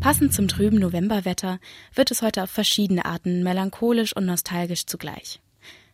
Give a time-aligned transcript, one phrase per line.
[0.00, 1.58] Passend zum trüben Novemberwetter
[1.94, 5.40] wird es heute auf verschiedene Arten melancholisch und nostalgisch zugleich.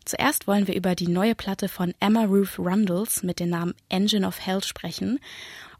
[0.05, 4.27] Zuerst wollen wir über die neue Platte von Emma Ruth Rundles mit dem Namen Engine
[4.27, 5.19] of Hell sprechen.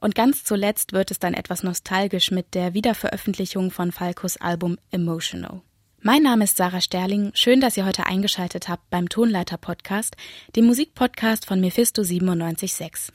[0.01, 5.61] Und ganz zuletzt wird es dann etwas nostalgisch mit der Wiederveröffentlichung von Falcos Album Emotional.
[6.01, 7.31] Mein Name ist Sarah Sterling.
[7.35, 10.17] Schön, dass ihr heute eingeschaltet habt beim Tonleiter Podcast,
[10.57, 13.15] dem Musikpodcast von Mephisto 976.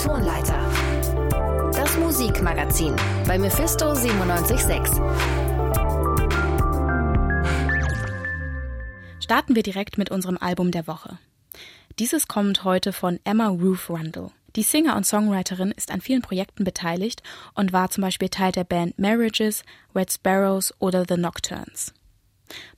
[0.00, 0.70] Tonleiter.
[1.72, 2.94] Das Musikmagazin
[3.26, 5.02] bei Mephisto 976.
[9.18, 11.18] Starten wir direkt mit unserem Album der Woche.
[11.98, 14.30] Dieses kommt heute von Emma Ruth Rundle.
[14.56, 17.22] Die Singer und Songwriterin ist an vielen Projekten beteiligt
[17.54, 19.62] und war zum Beispiel Teil der Band Marriages,
[19.94, 21.94] Red Sparrows oder The Nocturnes.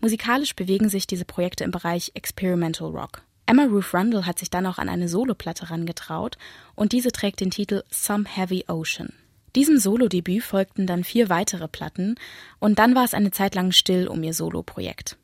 [0.00, 3.22] Musikalisch bewegen sich diese Projekte im Bereich Experimental Rock.
[3.46, 6.36] Emma Ruth Rundle hat sich dann auch an eine Soloplatte rangetraut
[6.74, 9.12] und diese trägt den Titel Some Heavy Ocean.
[9.56, 12.14] Diesem Solodebüt folgten dann vier weitere Platten
[12.58, 15.18] und dann war es eine Zeit lang still um ihr Soloprojekt.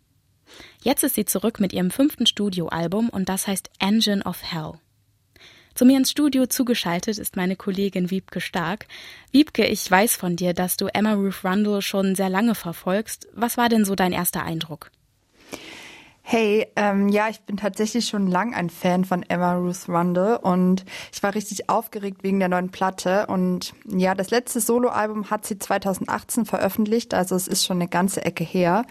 [0.83, 4.75] Jetzt ist sie zurück mit ihrem fünften Studioalbum und das heißt Engine of Hell.
[5.79, 8.89] Zu mir ins Studio zugeschaltet ist meine Kollegin Wiebke Stark.
[9.31, 13.29] Wiebke, ich weiß von dir, dass du Emma Ruth Rundle schon sehr lange verfolgst.
[13.33, 14.91] Was war denn so dein erster Eindruck?
[16.31, 20.85] Hey, ähm, ja, ich bin tatsächlich schon lang ein Fan von Emma Ruth Rundle und
[21.11, 25.59] ich war richtig aufgeregt wegen der neuen Platte und ja, das letzte Soloalbum hat sie
[25.59, 28.85] 2018 veröffentlicht, also es ist schon eine ganze Ecke her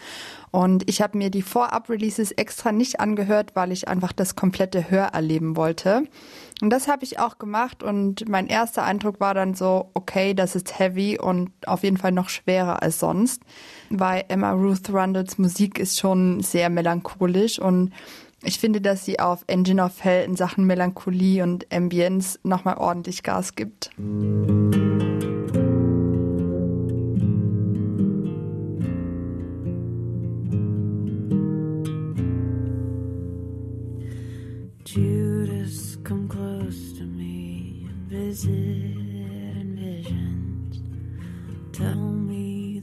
[0.50, 5.10] und ich habe mir die Vorab-Releases extra nicht angehört, weil ich einfach das komplette Hör
[5.14, 6.06] erleben wollte.
[6.62, 10.56] Und das habe ich auch gemacht und mein erster Eindruck war dann so, okay, das
[10.56, 13.44] ist heavy und auf jeden Fall noch schwerer als sonst,
[13.92, 17.94] weil Emma Ruth Rundles Musik ist schon sehr melancholisch und
[18.44, 23.24] ich finde, dass sie auf Engine of Hell in Sachen Melancholie und Ambience nochmal ordentlich
[23.24, 23.92] Gas gibt.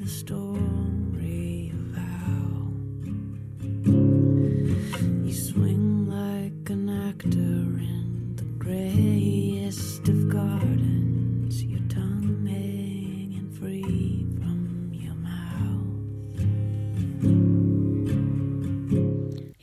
[0.05, 0.74] the store.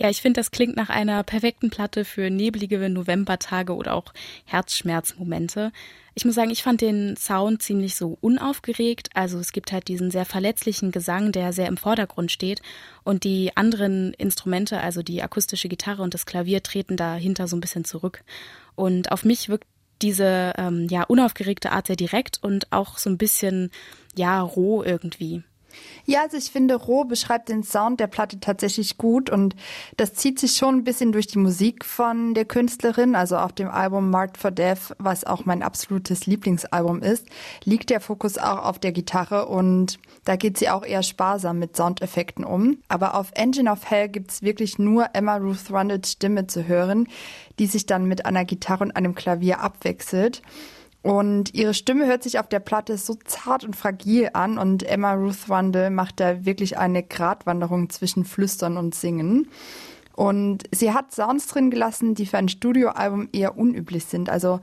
[0.02, 5.72] Ja, ich finde, das klingt nach einer perfekten Platte für neblige Novembertage oder auch Herzschmerzmomente.
[6.16, 9.10] Ich muss sagen, ich fand den Sound ziemlich so unaufgeregt.
[9.14, 12.64] Also es gibt halt diesen sehr verletzlichen Gesang, der sehr im Vordergrund steht.
[13.04, 17.62] Und die anderen Instrumente, also die akustische Gitarre und das Klavier, treten dahinter so ein
[17.62, 18.24] bisschen zurück.
[18.74, 19.68] Und auf mich wirkt
[20.02, 23.70] diese ähm, ja unaufgeregte Art sehr direkt und auch so ein bisschen
[24.16, 25.44] ja roh irgendwie.
[26.06, 29.56] Ja, also ich finde, Roh beschreibt den Sound der Platte tatsächlich gut und
[29.98, 33.16] das zieht sich schon ein bisschen durch die Musik von der Künstlerin.
[33.16, 37.28] Also auf dem Album Marked for Death, was auch mein absolutes Lieblingsalbum ist,
[37.64, 41.76] liegt der Fokus auch auf der Gitarre und da geht sie auch eher sparsam mit
[41.76, 42.78] Soundeffekten um.
[42.88, 47.08] Aber auf Engine of Hell gibt's wirklich nur Emma Ruth Rundles Stimme zu hören,
[47.60, 50.42] die sich dann mit einer Gitarre und einem Klavier abwechselt.
[51.04, 55.14] Und ihre Stimme hört sich auf der Platte so zart und fragil an und Emma
[55.14, 59.48] Ruth Rundle macht da wirklich eine Gratwanderung zwischen Flüstern und Singen.
[60.16, 64.30] Und sie hat Sounds drin gelassen, die für ein Studioalbum eher unüblich sind.
[64.30, 64.60] Also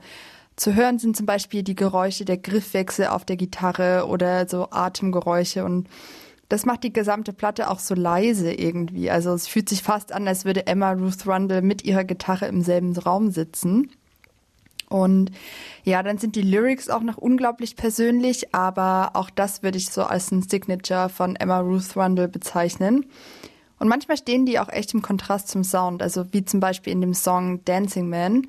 [0.55, 5.65] zu hören sind zum Beispiel die Geräusche der Griffwechsel auf der Gitarre oder so Atemgeräusche
[5.65, 5.89] und
[6.49, 9.11] das macht die gesamte Platte auch so leise irgendwie.
[9.11, 12.61] Also es fühlt sich fast an, als würde Emma Ruth Rundle mit ihrer Gitarre im
[12.61, 13.91] selben Raum sitzen.
[14.89, 15.31] Und
[15.83, 20.03] ja, dann sind die Lyrics auch noch unglaublich persönlich, aber auch das würde ich so
[20.03, 23.05] als ein Signature von Emma Ruth Rundle bezeichnen.
[23.77, 27.01] Und manchmal stehen die auch echt im Kontrast zum Sound, also wie zum Beispiel in
[27.01, 28.47] dem Song Dancing Man.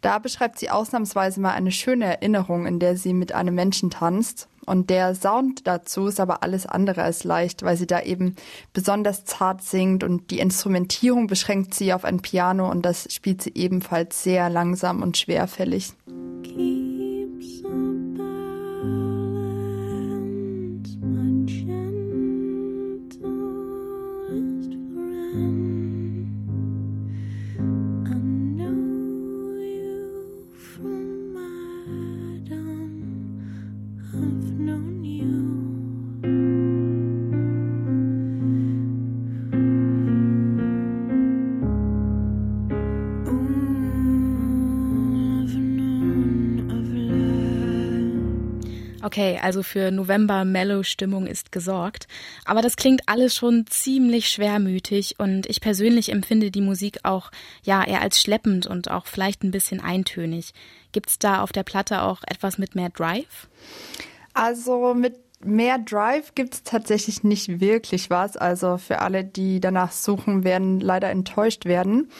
[0.00, 4.48] Da beschreibt sie ausnahmsweise mal eine schöne Erinnerung, in der sie mit einem Menschen tanzt.
[4.64, 8.36] Und der Sound dazu ist aber alles andere als leicht, weil sie da eben
[8.72, 13.52] besonders zart singt und die Instrumentierung beschränkt sie auf ein Piano und das spielt sie
[13.54, 15.92] ebenfalls sehr langsam und schwerfällig.
[16.06, 16.71] Okay,
[49.40, 52.06] also für November Mellow Stimmung ist gesorgt.
[52.44, 57.30] Aber das klingt alles schon ziemlich schwermütig und ich persönlich empfinde die Musik auch
[57.62, 60.52] ja eher als schleppend und auch vielleicht ein bisschen eintönig.
[60.92, 63.48] Gibt's da auf der Platte auch etwas mit mehr Drive?
[64.34, 68.36] Also mit mehr Drive gibt's tatsächlich nicht wirklich was.
[68.36, 72.10] Also für alle, die danach suchen, werden leider enttäuscht werden.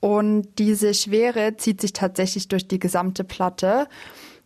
[0.00, 3.86] Und diese Schwere zieht sich tatsächlich durch die gesamte Platte.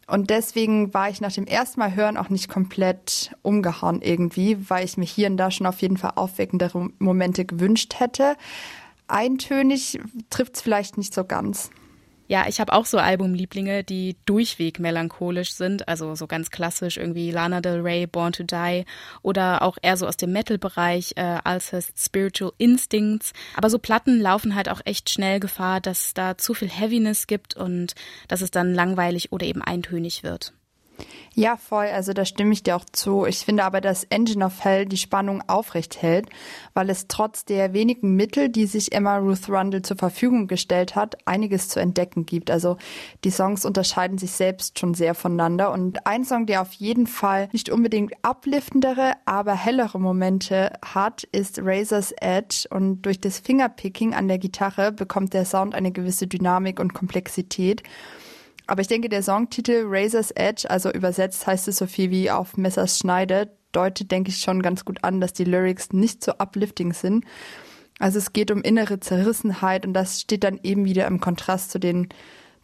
[0.07, 4.85] Und deswegen war ich nach dem ersten Mal hören auch nicht komplett umgehauen irgendwie, weil
[4.85, 8.37] ich mir hier und da schon auf jeden Fall aufweckendere Momente gewünscht hätte.
[9.09, 9.99] Eintönig
[10.31, 11.71] trifft es vielleicht nicht so ganz.
[12.29, 17.31] Ja, ich habe auch so Albumlieblinge, die durchweg melancholisch sind, also so ganz klassisch irgendwie
[17.31, 18.85] Lana Del Rey, Born to Die
[19.23, 23.33] oder auch eher so aus dem Metal-Bereich, äh, Alcest Spiritual Instincts.
[23.55, 27.57] Aber so Platten laufen halt auch echt schnell Gefahr, dass da zu viel Heaviness gibt
[27.57, 27.95] und
[28.27, 30.53] dass es dann langweilig oder eben eintönig wird.
[31.39, 31.89] Ja, voll.
[31.89, 33.27] Also da stimme ich dir auch zu.
[33.27, 36.31] Ich finde aber, dass Engine of Hell die Spannung aufrecht hält,
[36.73, 41.19] weil es trotz der wenigen Mittel, die sich Emma Ruth Rundle zur Verfügung gestellt hat,
[41.27, 42.51] einiges zu entdecken gibt.
[42.51, 42.79] Also
[43.25, 45.73] die Songs unterscheiden sich selbst schon sehr voneinander.
[45.73, 51.61] Und ein Song, der auf jeden Fall nicht unbedingt upliftendere, aber hellere Momente hat, ist
[51.63, 52.67] Razor's Edge.
[52.71, 57.83] Und durch das Fingerpicking an der Gitarre bekommt der Sound eine gewisse Dynamik und Komplexität.
[58.67, 62.57] Aber ich denke, der Songtitel Razor's Edge, also übersetzt heißt es so viel wie auf
[62.57, 66.93] Messers Schneide, deutet, denke ich, schon ganz gut an, dass die Lyrics nicht so uplifting
[66.93, 67.25] sind.
[67.99, 71.79] Also es geht um innere Zerrissenheit und das steht dann eben wieder im Kontrast zu
[71.79, 72.09] den,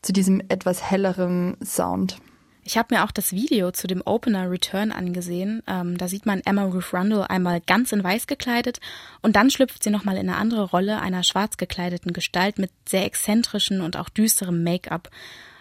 [0.03, 2.19] zu diesem etwas helleren Sound.
[2.65, 5.63] Ich habe mir auch das Video zu dem Opener Return angesehen.
[5.67, 8.79] Ähm, da sieht man Emma Ruth Rundle einmal ganz in weiß gekleidet
[9.21, 13.05] und dann schlüpft sie nochmal in eine andere Rolle einer schwarz gekleideten Gestalt mit sehr
[13.05, 15.11] exzentrischen und auch düsterem Make-up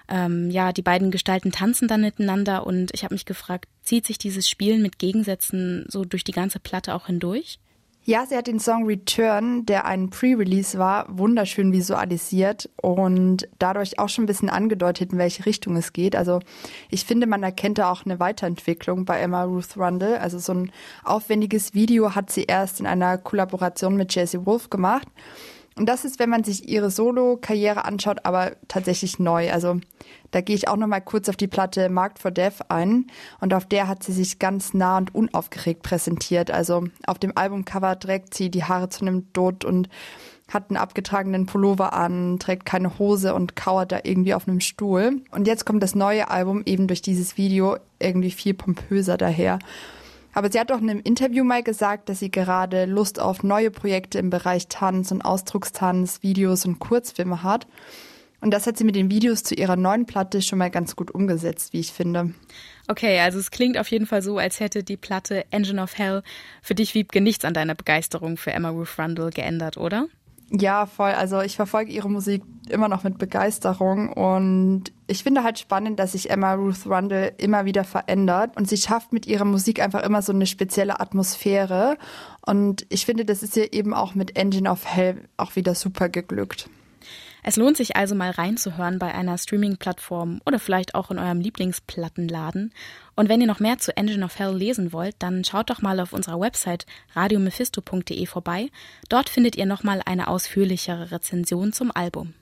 [0.08, 4.18] ähm, ja, die beiden Gestalten tanzen dann miteinander und ich habe mich gefragt, zieht sich
[4.18, 7.60] dieses Spielen mit Gegensätzen so durch die ganze Platte auch hindurch?
[8.04, 14.10] Ja, sie hat den Song Return, der ein Pre-Release war, wunderschön visualisiert und dadurch auch
[14.10, 16.16] schon ein bisschen angedeutet, in welche Richtung es geht.
[16.16, 16.40] Also
[16.90, 20.20] ich finde, man erkennt da auch eine Weiterentwicklung bei Emma Ruth Rundle.
[20.20, 20.72] Also so ein
[21.04, 25.08] aufwendiges Video hat sie erst in einer Kollaboration mit Jesse Wolf gemacht.
[25.78, 29.52] Und das ist, wenn man sich ihre Solo-Karriere anschaut, aber tatsächlich neu.
[29.52, 29.80] Also
[30.32, 33.08] da gehe ich auch noch mal kurz auf die Platte Marked for Death ein
[33.40, 36.52] und auf der hat sie sich ganz nah und unaufgeregt präsentiert.
[36.52, 39.88] Also auf dem Albumcover trägt sie die Haare zu einem Dutt und
[40.54, 45.22] hat einen abgetragenen Pullover an, trägt keine Hose und kauert da irgendwie auf einem Stuhl.
[45.32, 49.60] Und jetzt kommt das neue Album eben durch dieses Video irgendwie viel pompöser daher.
[50.34, 53.72] Aber sie hat auch in einem Interview mal gesagt, dass sie gerade Lust auf neue
[53.72, 57.68] Projekte im Bereich Tanz und Ausdruckstanz, Videos und Kurzfilme hat.
[58.42, 61.12] Und das hat sie mit den Videos zu ihrer neuen Platte schon mal ganz gut
[61.12, 62.34] umgesetzt, wie ich finde.
[62.88, 66.24] Okay, also es klingt auf jeden Fall so, als hätte die Platte Engine of Hell
[66.64, 70.08] für dich, Wiebke, nichts an deiner Begeisterung für Emma Ruth Rundle geändert, oder?
[70.54, 71.12] Ja, voll.
[71.12, 76.12] Also ich verfolge ihre Musik immer noch mit Begeisterung und ich finde halt spannend, dass
[76.12, 80.22] sich Emma Ruth Rundle immer wieder verändert und sie schafft mit ihrer Musik einfach immer
[80.22, 81.98] so eine spezielle Atmosphäre
[82.46, 86.10] und ich finde, das ist ihr eben auch mit Engine of Hell auch wieder super
[86.10, 86.70] geglückt.
[87.44, 92.74] Es lohnt sich also mal reinzuhören bei einer Streaming-Plattform oder vielleicht auch in eurem Lieblingsplattenladen.
[93.16, 96.00] Und wenn ihr noch mehr zu Engine of Hell lesen wollt, dann schaut doch mal
[96.00, 98.70] auf unserer Website radiomephisto.de vorbei.
[99.10, 102.34] Dort findet ihr nochmal eine ausführlichere Rezension zum Album.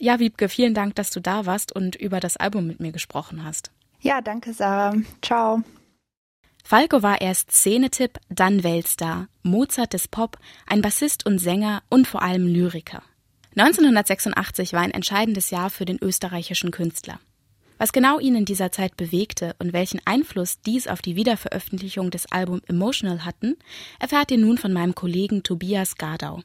[0.00, 3.44] Ja, Wiebke, vielen Dank, dass du da warst und über das Album mit mir gesprochen
[3.44, 3.72] hast.
[4.00, 4.94] Ja, danke, Sarah.
[5.22, 5.62] Ciao.
[6.64, 10.36] Falco war erst Szenetipp, dann Weltstar, Mozart des Pop,
[10.66, 13.02] ein Bassist und Sänger und vor allem Lyriker.
[13.58, 17.18] 1986 war ein entscheidendes Jahr für den österreichischen Künstler.
[17.76, 22.30] Was genau ihn in dieser Zeit bewegte und welchen Einfluss dies auf die Wiederveröffentlichung des
[22.30, 23.56] Albums Emotional hatten,
[23.98, 26.42] erfahrt ihr nun von meinem Kollegen Tobias Gardau.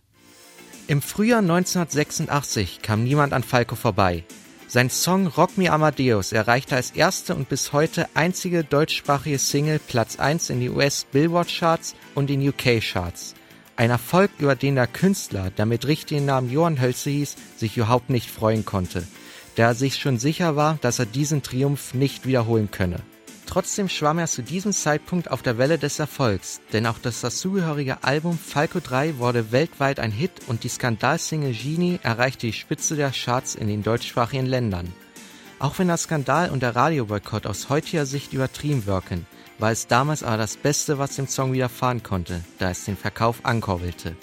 [0.88, 4.24] Im Frühjahr 1986 kam niemand an Falco vorbei.
[4.67, 10.17] Sein Song Rock Me Amadeus erreichte als erste und bis heute einzige deutschsprachige Single Platz
[10.17, 13.36] 1 in die US Billboard Charts und in UK Charts.
[13.75, 18.12] Ein Erfolg, über den der Künstler, der mit richtigen Namen Johann Hölze hieß, sich überhaupt
[18.12, 19.03] nicht freuen konnte,
[19.56, 22.98] da er sich schon sicher war, dass er diesen Triumph nicht wiederholen könne.
[23.48, 28.03] Trotzdem schwamm er zu diesem Zeitpunkt auf der Welle des Erfolgs, denn auch das dazugehörige
[28.03, 33.12] Album Falco 3 wurde weltweit ein Hit und die Skandalsingle Genie erreichte die Spitze der
[33.12, 34.94] Charts in den deutschsprachigen Ländern.
[35.58, 39.25] Auch wenn der Skandal und der Radioboykott aus heutiger Sicht übertrieben wirken,
[39.63, 43.46] war es damals aber das Beste, was dem Song widerfahren konnte, da es den Verkauf
[43.46, 44.17] ankurbelte.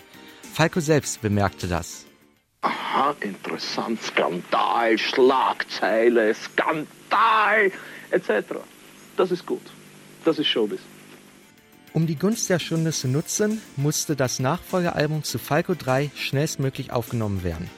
[0.52, 2.04] Falco selbst bemerkte das.
[2.60, 7.72] Aha, interessant, Skandal, Schlagzeile, Skandal,
[8.10, 8.56] etc.
[9.16, 9.62] Das ist gut.
[10.26, 10.80] Das ist Showbiz.
[11.94, 17.44] Um die Gunst der Stunde zu nutzen, musste das Nachfolgealbum zu Falco 3 schnellstmöglich aufgenommen
[17.44, 17.70] werden.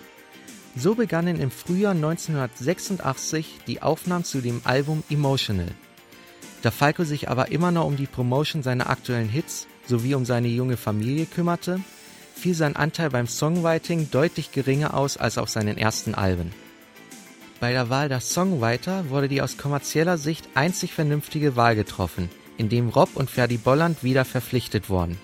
[0.75, 5.69] So begannen im Frühjahr 1986 die Aufnahmen zu dem Album Emotional.
[6.63, 10.49] Da Falco sich aber immer noch um die Promotion seiner aktuellen Hits sowie um seine
[10.49, 11.81] junge Familie kümmerte,
[12.35, 16.53] fiel sein Anteil beim Songwriting deutlich geringer aus als auf seinen ersten Alben.
[17.61, 22.29] Bei der Wahl der Songwriter wurde die aus kommerzieller Sicht einzig vernünftige Wahl getroffen–
[22.63, 25.19] in dem Rob und Ferdi Bolland wieder verpflichtet wurden.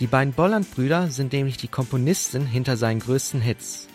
[0.00, 3.88] Die beiden Bolland-Brüder sind nämlich die Komponisten hinter seinen größten Hits.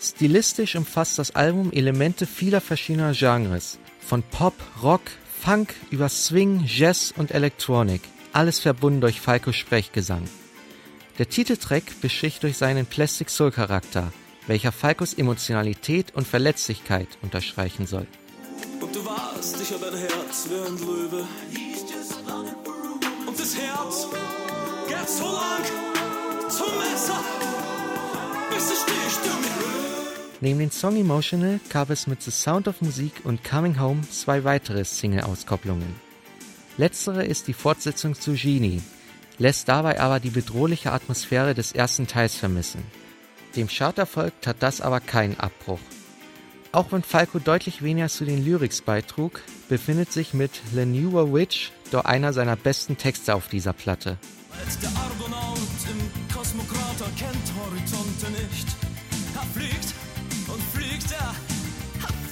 [0.00, 5.02] Stilistisch umfasst das Album Elemente vieler verschiedener Genres, von Pop, Rock,
[5.42, 8.02] Funk über Swing, Jazz und Elektronik,
[8.34, 10.22] alles verbunden durch Falcos Sprechgesang.
[11.18, 14.12] Der Titeltrack beschicht durch seinen Plastic Soul Charakter,
[14.46, 18.06] welcher Falcos Emotionalität und Verletzlichkeit unterstreichen soll.
[18.80, 21.26] Und du warst, ich hab ein Herz wie ein Löwe.
[23.26, 24.08] Und das Herz
[24.88, 27.24] geht so lang zum Messer,
[28.50, 29.89] bis es sticht
[30.42, 34.42] Neben dem Song Emotional gab es mit The Sound of Musik und Coming Home zwei
[34.42, 35.94] weitere Single-Auskopplungen.
[36.78, 38.80] Letztere ist die Fortsetzung zu Genie,
[39.36, 42.82] lässt dabei aber die bedrohliche Atmosphäre des ersten Teils vermissen.
[43.54, 45.80] Dem Charterfolg tat das aber keinen Abbruch.
[46.72, 51.70] Auch wenn Falco deutlich weniger zu den Lyrics beitrug, befindet sich mit Le Newer Witch
[51.90, 54.16] doch einer seiner besten Texte auf dieser Platte.
[54.64, 55.58] Als der Argonaut
[55.90, 58.68] im Kosmokrater kennt Horizonte nicht.
[59.34, 59.94] Er fliegt
[60.52, 61.34] und fliegt, er,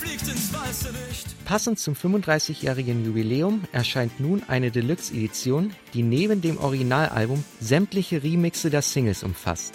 [0.00, 1.44] fliegt ins weiße Licht.
[1.44, 8.82] Passend zum 35-jährigen Jubiläum erscheint nun eine Deluxe-Edition, die neben dem Originalalbum sämtliche Remixe der
[8.82, 9.75] Singles umfasst.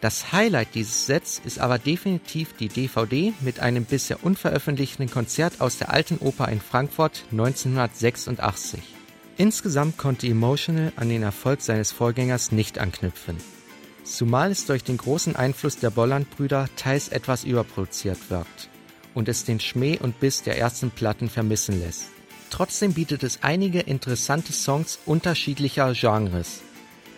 [0.00, 5.78] Das Highlight dieses Sets ist aber definitiv die DVD mit einem bisher unveröffentlichten Konzert aus
[5.78, 8.80] der Alten Oper in Frankfurt 1986.
[9.36, 13.36] Insgesamt konnte Emotional an den Erfolg seines Vorgängers nicht anknüpfen.
[14.08, 18.68] Zumal es durch den großen Einfluss der Bolland-Brüder teils etwas überproduziert wirkt
[19.14, 22.06] und es den Schmäh und Biss der ersten Platten vermissen lässt.
[22.50, 26.62] Trotzdem bietet es einige interessante Songs unterschiedlicher Genres,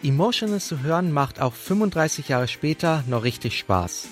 [0.02, 4.08] Emotional zu hören macht auch 35 Jahre später noch richtig Spaß.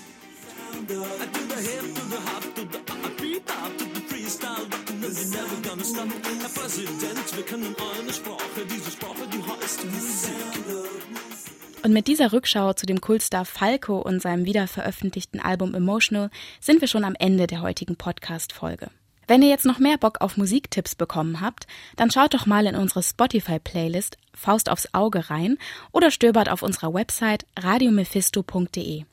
[11.88, 16.28] Und mit dieser Rückschau zu dem Kultstar Falco und seinem wiederveröffentlichten Album Emotional
[16.60, 18.90] sind wir schon am Ende der heutigen Podcast-Folge.
[19.26, 21.66] Wenn ihr jetzt noch mehr Bock auf Musiktipps bekommen habt,
[21.96, 25.56] dann schaut doch mal in unsere Spotify-Playlist Faust aufs Auge rein
[25.90, 29.04] oder stöbert auf unserer Website radiomephisto.de.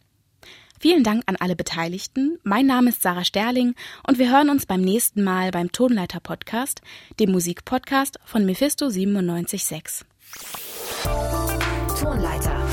[0.78, 2.40] Vielen Dank an alle Beteiligten.
[2.44, 6.82] Mein Name ist Sarah Sterling und wir hören uns beim nächsten Mal beim Tonleiter Podcast,
[7.22, 10.06] dem Musikpodcast von Mephisto 976.
[12.06, 12.65] Tonleiter.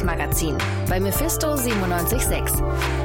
[0.00, 0.56] Musikmagazin
[0.88, 2.99] bei Mephisto 976.